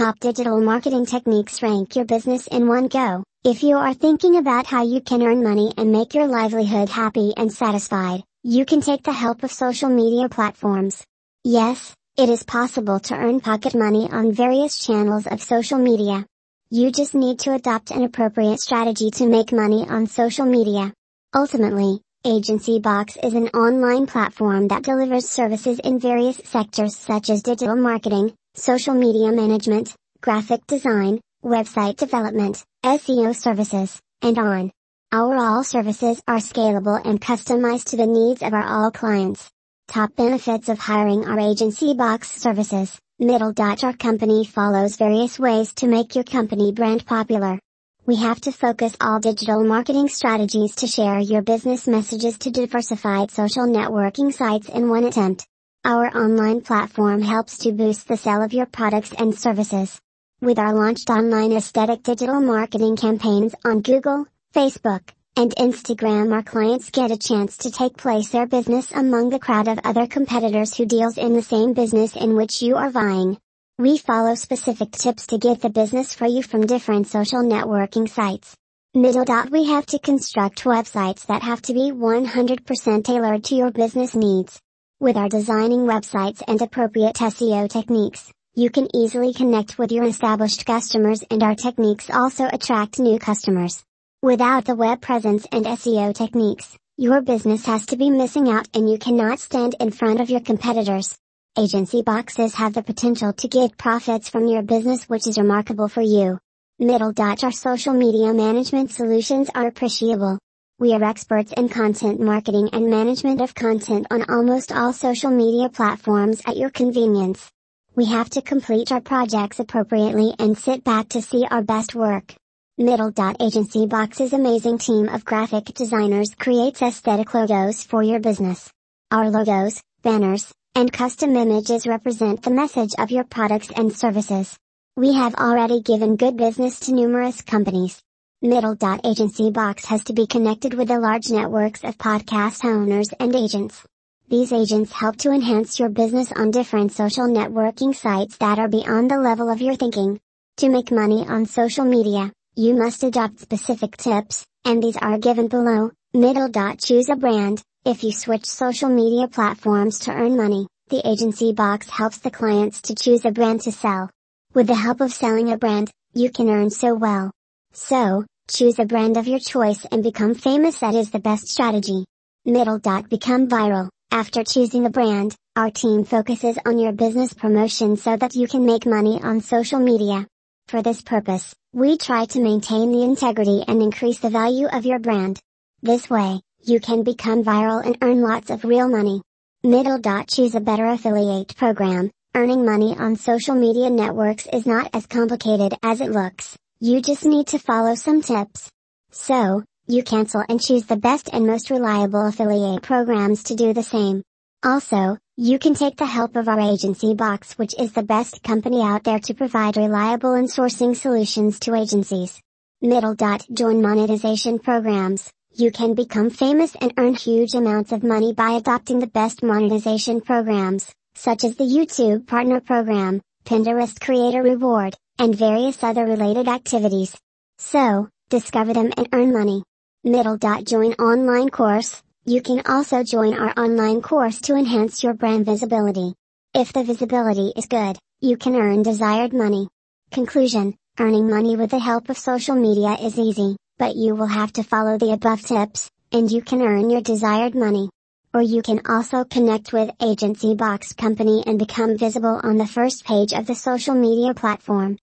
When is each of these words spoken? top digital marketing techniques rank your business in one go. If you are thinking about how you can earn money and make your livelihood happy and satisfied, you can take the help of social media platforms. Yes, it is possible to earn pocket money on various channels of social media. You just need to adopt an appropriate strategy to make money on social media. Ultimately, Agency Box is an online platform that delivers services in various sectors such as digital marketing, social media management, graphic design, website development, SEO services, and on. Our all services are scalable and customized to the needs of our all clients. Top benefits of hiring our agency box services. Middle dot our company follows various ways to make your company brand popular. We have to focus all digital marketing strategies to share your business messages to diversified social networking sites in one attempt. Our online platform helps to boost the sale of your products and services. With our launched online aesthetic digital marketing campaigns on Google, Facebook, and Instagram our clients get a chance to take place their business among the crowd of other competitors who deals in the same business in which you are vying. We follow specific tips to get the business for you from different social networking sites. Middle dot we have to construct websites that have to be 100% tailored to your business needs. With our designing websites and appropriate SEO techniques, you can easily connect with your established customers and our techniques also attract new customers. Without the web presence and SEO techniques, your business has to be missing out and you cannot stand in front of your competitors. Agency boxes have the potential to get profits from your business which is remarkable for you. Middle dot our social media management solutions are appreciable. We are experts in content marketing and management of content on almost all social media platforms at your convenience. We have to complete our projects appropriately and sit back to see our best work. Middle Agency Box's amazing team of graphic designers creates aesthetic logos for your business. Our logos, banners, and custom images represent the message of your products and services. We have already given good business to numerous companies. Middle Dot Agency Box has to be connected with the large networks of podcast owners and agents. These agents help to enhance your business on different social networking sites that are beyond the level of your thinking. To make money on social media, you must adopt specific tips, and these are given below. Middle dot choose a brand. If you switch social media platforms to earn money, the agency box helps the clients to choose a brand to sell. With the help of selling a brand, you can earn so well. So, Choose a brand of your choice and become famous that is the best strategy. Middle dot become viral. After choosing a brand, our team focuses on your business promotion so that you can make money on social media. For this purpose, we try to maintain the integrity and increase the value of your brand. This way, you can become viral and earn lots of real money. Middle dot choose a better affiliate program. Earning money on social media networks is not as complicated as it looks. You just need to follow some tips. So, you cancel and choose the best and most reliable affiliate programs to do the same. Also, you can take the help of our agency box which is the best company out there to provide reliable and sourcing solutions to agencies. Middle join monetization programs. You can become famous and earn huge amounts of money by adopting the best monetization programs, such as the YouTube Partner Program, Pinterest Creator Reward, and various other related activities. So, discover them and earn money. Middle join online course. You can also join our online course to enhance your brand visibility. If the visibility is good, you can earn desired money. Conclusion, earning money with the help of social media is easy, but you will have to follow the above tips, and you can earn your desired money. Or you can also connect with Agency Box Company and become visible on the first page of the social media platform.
top 0.00 0.18
digital 0.18 0.58
marketing 0.58 1.04
techniques 1.04 1.62
rank 1.62 1.94
your 1.94 2.06
business 2.06 2.46
in 2.46 2.66
one 2.66 2.88
go. 2.88 3.22
If 3.44 3.62
you 3.62 3.76
are 3.76 3.92
thinking 3.92 4.36
about 4.36 4.64
how 4.64 4.82
you 4.82 5.02
can 5.02 5.22
earn 5.22 5.42
money 5.42 5.74
and 5.76 5.92
make 5.92 6.14
your 6.14 6.26
livelihood 6.26 6.88
happy 6.88 7.34
and 7.36 7.52
satisfied, 7.52 8.22
you 8.42 8.64
can 8.64 8.80
take 8.80 9.02
the 9.02 9.12
help 9.12 9.42
of 9.42 9.52
social 9.52 9.90
media 9.90 10.30
platforms. 10.30 11.04
Yes, 11.44 11.94
it 12.16 12.30
is 12.30 12.42
possible 12.44 12.98
to 13.00 13.14
earn 13.14 13.40
pocket 13.40 13.74
money 13.74 14.08
on 14.10 14.32
various 14.32 14.78
channels 14.78 15.26
of 15.26 15.42
social 15.42 15.78
media. 15.78 16.24
You 16.70 16.90
just 16.90 17.14
need 17.14 17.40
to 17.40 17.52
adopt 17.52 17.90
an 17.90 18.02
appropriate 18.02 18.60
strategy 18.60 19.10
to 19.10 19.26
make 19.26 19.52
money 19.52 19.86
on 19.86 20.06
social 20.06 20.46
media. 20.46 20.94
Ultimately, 21.34 22.00
Agency 22.24 22.78
Box 22.78 23.18
is 23.22 23.34
an 23.34 23.48
online 23.48 24.06
platform 24.06 24.68
that 24.68 24.82
delivers 24.82 25.28
services 25.28 25.78
in 25.78 26.00
various 26.00 26.40
sectors 26.44 26.96
such 26.96 27.28
as 27.28 27.42
digital 27.42 27.76
marketing, 27.76 28.32
social 28.54 28.94
media 28.94 29.30
management, 29.32 29.94
graphic 30.20 30.66
design, 30.66 31.20
website 31.44 31.96
development, 31.96 32.62
SEO 32.84 33.34
services, 33.34 34.00
and 34.22 34.38
on. 34.38 34.70
Our 35.12 35.36
all 35.36 35.64
services 35.64 36.20
are 36.26 36.38
scalable 36.38 37.00
and 37.04 37.20
customized 37.20 37.90
to 37.90 37.96
the 37.96 38.06
needs 38.06 38.42
of 38.42 38.52
our 38.52 38.64
all 38.64 38.90
clients. 38.90 39.48
Top 39.88 40.14
benefits 40.16 40.68
of 40.68 40.78
hiring 40.78 41.24
our 41.24 41.40
agency 41.40 41.94
box 41.94 42.30
services. 42.30 42.98
Middle 43.18 43.52
dot 43.52 43.84
our 43.84 43.92
company 43.92 44.44
follows 44.44 44.96
various 44.96 45.38
ways 45.38 45.74
to 45.74 45.86
make 45.86 46.14
your 46.14 46.24
company 46.24 46.72
brand 46.72 47.06
popular. 47.06 47.58
We 48.06 48.16
have 48.16 48.40
to 48.42 48.52
focus 48.52 48.96
all 49.00 49.20
digital 49.20 49.62
marketing 49.64 50.08
strategies 50.08 50.74
to 50.76 50.86
share 50.86 51.18
your 51.18 51.42
business 51.42 51.86
messages 51.86 52.38
to 52.38 52.50
diversified 52.50 53.30
social 53.30 53.66
networking 53.66 54.32
sites 54.32 54.68
in 54.68 54.88
one 54.88 55.04
attempt. 55.04 55.46
Our 55.82 56.14
online 56.14 56.60
platform 56.60 57.22
helps 57.22 57.56
to 57.58 57.72
boost 57.72 58.06
the 58.06 58.18
sale 58.18 58.42
of 58.42 58.52
your 58.52 58.66
products 58.66 59.14
and 59.18 59.34
services. 59.34 59.98
With 60.42 60.58
our 60.58 60.74
launched 60.74 61.08
online 61.08 61.52
aesthetic 61.52 62.02
digital 62.02 62.38
marketing 62.38 62.96
campaigns 62.96 63.54
on 63.64 63.80
Google, 63.80 64.26
Facebook, 64.54 65.00
and 65.36 65.56
Instagram 65.56 66.34
our 66.34 66.42
clients 66.42 66.90
get 66.90 67.10
a 67.10 67.16
chance 67.16 67.56
to 67.56 67.70
take 67.70 67.96
place 67.96 68.28
their 68.28 68.46
business 68.46 68.92
among 68.92 69.30
the 69.30 69.38
crowd 69.38 69.68
of 69.68 69.78
other 69.82 70.06
competitors 70.06 70.76
who 70.76 70.84
deals 70.84 71.16
in 71.16 71.32
the 71.32 71.40
same 71.40 71.72
business 71.72 72.14
in 72.14 72.36
which 72.36 72.60
you 72.60 72.76
are 72.76 72.90
vying. 72.90 73.38
We 73.78 73.96
follow 73.96 74.34
specific 74.34 74.92
tips 74.92 75.28
to 75.28 75.38
get 75.38 75.62
the 75.62 75.70
business 75.70 76.12
for 76.12 76.26
you 76.26 76.42
from 76.42 76.66
different 76.66 77.06
social 77.06 77.42
networking 77.42 78.06
sites. 78.06 78.54
Middle 78.92 79.24
dot 79.24 79.50
we 79.50 79.64
have 79.68 79.86
to 79.86 79.98
construct 79.98 80.64
websites 80.64 81.24
that 81.28 81.42
have 81.42 81.62
to 81.62 81.72
be 81.72 81.90
100% 81.90 83.04
tailored 83.04 83.44
to 83.44 83.54
your 83.54 83.70
business 83.70 84.14
needs. 84.14 84.60
With 85.02 85.16
our 85.16 85.30
designing 85.30 85.86
websites 85.86 86.42
and 86.46 86.60
appropriate 86.60 87.14
SEO 87.14 87.70
techniques, 87.70 88.30
you 88.54 88.68
can 88.68 88.86
easily 88.94 89.32
connect 89.32 89.78
with 89.78 89.90
your 89.90 90.04
established 90.04 90.66
customers 90.66 91.24
and 91.30 91.42
our 91.42 91.54
techniques 91.54 92.10
also 92.10 92.50
attract 92.52 92.98
new 92.98 93.18
customers. 93.18 93.82
Without 94.20 94.66
the 94.66 94.74
web 94.74 95.00
presence 95.00 95.46
and 95.52 95.64
SEO 95.64 96.14
techniques, 96.14 96.76
your 96.98 97.22
business 97.22 97.64
has 97.64 97.86
to 97.86 97.96
be 97.96 98.10
missing 98.10 98.50
out 98.50 98.68
and 98.74 98.90
you 98.90 98.98
cannot 98.98 99.38
stand 99.38 99.74
in 99.80 99.90
front 99.90 100.20
of 100.20 100.28
your 100.28 100.40
competitors. 100.40 101.16
Agency 101.58 102.02
boxes 102.02 102.54
have 102.56 102.74
the 102.74 102.82
potential 102.82 103.32
to 103.32 103.48
get 103.48 103.78
profits 103.78 104.28
from 104.28 104.48
your 104.48 104.60
business 104.60 105.08
which 105.08 105.26
is 105.26 105.38
remarkable 105.38 105.88
for 105.88 106.02
you. 106.02 106.38
Middle 106.78 107.14
dot 107.14 107.42
our 107.42 107.52
social 107.52 107.94
media 107.94 108.34
management 108.34 108.90
solutions 108.90 109.48
are 109.54 109.66
appreciable. 109.66 110.38
We 110.80 110.94
are 110.94 111.04
experts 111.04 111.52
in 111.54 111.68
content 111.68 112.20
marketing 112.20 112.70
and 112.72 112.88
management 112.88 113.42
of 113.42 113.54
content 113.54 114.06
on 114.10 114.24
almost 114.30 114.72
all 114.72 114.94
social 114.94 115.30
media 115.30 115.68
platforms 115.68 116.40
at 116.46 116.56
your 116.56 116.70
convenience. 116.70 117.50
We 117.94 118.06
have 118.06 118.30
to 118.30 118.40
complete 118.40 118.90
our 118.90 119.02
projects 119.02 119.60
appropriately 119.60 120.32
and 120.38 120.56
sit 120.56 120.82
back 120.82 121.10
to 121.10 121.20
see 121.20 121.46
our 121.50 121.60
best 121.60 121.94
work. 121.94 122.34
Middle 122.78 123.12
Agency 123.38 123.84
Box's 123.84 124.32
amazing 124.32 124.78
team 124.78 125.10
of 125.10 125.22
graphic 125.22 125.66
designers 125.66 126.34
creates 126.34 126.80
aesthetic 126.80 127.34
logos 127.34 127.82
for 127.82 128.02
your 128.02 128.18
business. 128.18 128.72
Our 129.10 129.28
logos, 129.28 129.82
banners, 130.00 130.50
and 130.74 130.90
custom 130.90 131.36
images 131.36 131.86
represent 131.86 132.42
the 132.42 132.52
message 132.52 132.94
of 132.98 133.10
your 133.10 133.24
products 133.24 133.70
and 133.76 133.92
services. 133.94 134.56
We 134.96 135.12
have 135.12 135.34
already 135.34 135.82
given 135.82 136.16
good 136.16 136.38
business 136.38 136.80
to 136.80 136.94
numerous 136.94 137.42
companies. 137.42 138.00
Middle 138.42 138.74
Dot 138.74 139.02
Agency 139.04 139.50
Box 139.50 139.84
has 139.84 140.02
to 140.04 140.14
be 140.14 140.26
connected 140.26 140.72
with 140.72 140.88
the 140.88 140.98
large 140.98 141.28
networks 141.28 141.84
of 141.84 141.98
podcast 141.98 142.64
owners 142.64 143.10
and 143.20 143.36
agents. 143.36 143.84
These 144.30 144.54
agents 144.54 144.92
help 144.92 145.16
to 145.16 145.30
enhance 145.30 145.78
your 145.78 145.90
business 145.90 146.32
on 146.32 146.50
different 146.50 146.92
social 146.92 147.26
networking 147.26 147.94
sites 147.94 148.38
that 148.38 148.58
are 148.58 148.66
beyond 148.66 149.10
the 149.10 149.18
level 149.18 149.50
of 149.50 149.60
your 149.60 149.76
thinking. 149.76 150.18
To 150.56 150.70
make 150.70 150.90
money 150.90 151.26
on 151.28 151.44
social 151.44 151.84
media, 151.84 152.32
you 152.56 152.74
must 152.74 153.04
adopt 153.04 153.40
specific 153.40 153.98
tips, 153.98 154.46
and 154.64 154.82
these 154.82 154.96
are 154.96 155.18
given 155.18 155.48
below. 155.48 155.90
Middle 156.14 156.48
dot 156.48 156.78
choose 156.78 157.10
a 157.10 157.16
brand. 157.16 157.62
If 157.84 158.02
you 158.02 158.10
switch 158.10 158.46
social 158.46 158.88
media 158.88 159.28
platforms 159.28 159.98
to 159.98 160.12
earn 160.12 160.38
money, 160.38 160.66
the 160.88 161.06
agency 161.06 161.52
box 161.52 161.90
helps 161.90 162.16
the 162.16 162.30
clients 162.30 162.80
to 162.82 162.94
choose 162.94 163.26
a 163.26 163.32
brand 163.32 163.60
to 163.62 163.72
sell. 163.72 164.08
With 164.54 164.66
the 164.66 164.74
help 164.74 165.02
of 165.02 165.12
selling 165.12 165.52
a 165.52 165.58
brand, 165.58 165.90
you 166.14 166.30
can 166.30 166.48
earn 166.48 166.70
so 166.70 166.94
well. 166.94 167.32
So, 167.72 168.24
Choose 168.52 168.80
a 168.80 168.84
brand 168.84 169.16
of 169.16 169.28
your 169.28 169.38
choice 169.38 169.86
and 169.92 170.02
become 170.02 170.34
famous 170.34 170.80
that 170.80 170.96
is 170.96 171.10
the 171.10 171.20
best 171.20 171.46
strategy. 171.46 172.04
Middle 172.44 172.80
dot 172.80 173.08
become 173.08 173.46
viral. 173.46 173.88
After 174.10 174.42
choosing 174.42 174.86
a 174.86 174.90
brand, 174.90 175.36
our 175.54 175.70
team 175.70 176.02
focuses 176.04 176.58
on 176.66 176.80
your 176.80 176.90
business 176.90 177.32
promotion 177.32 177.96
so 177.96 178.16
that 178.16 178.34
you 178.34 178.48
can 178.48 178.66
make 178.66 178.86
money 178.86 179.20
on 179.22 179.40
social 179.40 179.78
media. 179.78 180.26
For 180.66 180.82
this 180.82 181.00
purpose, 181.00 181.54
we 181.72 181.96
try 181.96 182.24
to 182.24 182.40
maintain 182.40 182.90
the 182.90 183.04
integrity 183.04 183.62
and 183.68 183.80
increase 183.80 184.18
the 184.18 184.30
value 184.30 184.66
of 184.66 184.84
your 184.84 184.98
brand. 184.98 185.38
This 185.80 186.10
way, 186.10 186.40
you 186.64 186.80
can 186.80 187.04
become 187.04 187.44
viral 187.44 187.86
and 187.86 187.98
earn 188.02 188.20
lots 188.20 188.50
of 188.50 188.64
real 188.64 188.88
money. 188.88 189.22
Middle 189.62 189.98
dot 189.98 190.26
choose 190.26 190.56
a 190.56 190.60
better 190.60 190.86
affiliate 190.86 191.54
program. 191.54 192.10
Earning 192.34 192.64
money 192.64 192.96
on 192.98 193.14
social 193.14 193.54
media 193.54 193.90
networks 193.90 194.48
is 194.52 194.66
not 194.66 194.90
as 194.92 195.06
complicated 195.06 195.74
as 195.84 196.00
it 196.00 196.10
looks. 196.10 196.56
You 196.82 197.02
just 197.02 197.26
need 197.26 197.48
to 197.48 197.58
follow 197.58 197.94
some 197.94 198.22
tips. 198.22 198.70
So, 199.10 199.64
you 199.86 200.02
cancel 200.02 200.42
and 200.48 200.58
choose 200.58 200.86
the 200.86 200.96
best 200.96 201.28
and 201.30 201.46
most 201.46 201.68
reliable 201.68 202.26
affiliate 202.26 202.80
programs 202.80 203.42
to 203.44 203.54
do 203.54 203.74
the 203.74 203.82
same. 203.82 204.22
Also, 204.64 205.18
you 205.36 205.58
can 205.58 205.74
take 205.74 205.98
the 205.98 206.06
help 206.06 206.36
of 206.36 206.48
our 206.48 206.58
agency 206.58 207.12
box 207.12 207.58
which 207.58 207.78
is 207.78 207.92
the 207.92 208.02
best 208.02 208.42
company 208.42 208.80
out 208.80 209.04
there 209.04 209.18
to 209.18 209.34
provide 209.34 209.76
reliable 209.76 210.32
and 210.32 210.48
sourcing 210.48 210.96
solutions 210.96 211.60
to 211.60 211.74
agencies. 211.74 212.40
Middle 212.80 213.14
join 213.52 213.82
monetization 213.82 214.58
programs. 214.58 215.30
You 215.52 215.70
can 215.70 215.92
become 215.92 216.30
famous 216.30 216.74
and 216.80 216.94
earn 216.96 217.14
huge 217.14 217.52
amounts 217.52 217.92
of 217.92 218.02
money 218.02 218.32
by 218.32 218.52
adopting 218.52 219.00
the 219.00 219.06
best 219.06 219.42
monetization 219.42 220.22
programs, 220.22 220.90
such 221.14 221.44
as 221.44 221.56
the 221.56 221.64
YouTube 221.64 222.26
Partner 222.26 222.58
Program, 222.62 223.20
Pinterest 223.50 223.98
Creator 224.00 224.44
Reward, 224.44 224.94
and 225.18 225.34
various 225.34 225.82
other 225.82 226.04
related 226.04 226.46
activities. 226.46 227.18
So, 227.58 228.08
discover 228.28 228.72
them 228.72 228.92
and 228.96 229.08
earn 229.12 229.32
money. 229.32 229.64
Middle 230.04 230.38
join 230.38 230.92
online 230.92 231.48
course. 231.48 232.00
You 232.24 232.42
can 232.42 232.62
also 232.64 233.02
join 233.02 233.34
our 233.34 233.52
online 233.58 234.02
course 234.02 234.40
to 234.42 234.54
enhance 234.54 235.02
your 235.02 235.14
brand 235.14 235.46
visibility. 235.46 236.14
If 236.54 236.72
the 236.72 236.84
visibility 236.84 237.52
is 237.56 237.66
good, 237.66 237.98
you 238.20 238.36
can 238.36 238.54
earn 238.54 238.84
desired 238.84 239.32
money. 239.32 239.66
Conclusion, 240.12 240.76
earning 241.00 241.28
money 241.28 241.56
with 241.56 241.72
the 241.72 241.80
help 241.80 242.08
of 242.08 242.18
social 242.18 242.54
media 242.54 242.98
is 243.02 243.18
easy, 243.18 243.56
but 243.80 243.96
you 243.96 244.14
will 244.14 244.28
have 244.28 244.52
to 244.52 244.62
follow 244.62 244.96
the 244.96 245.10
above 245.10 245.42
tips, 245.42 245.90
and 246.12 246.30
you 246.30 246.40
can 246.40 246.62
earn 246.62 246.88
your 246.88 247.00
desired 247.00 247.56
money. 247.56 247.90
Or 248.32 248.40
you 248.40 248.62
can 248.62 248.80
also 248.88 249.24
connect 249.24 249.72
with 249.72 249.90
Agency 250.00 250.54
Box 250.54 250.92
Company 250.92 251.42
and 251.48 251.58
become 251.58 251.98
visible 251.98 252.40
on 252.44 252.58
the 252.58 252.66
first 252.66 253.04
page 253.04 253.32
of 253.32 253.46
the 253.46 253.56
social 253.56 253.96
media 253.96 254.34
platform. 254.34 254.98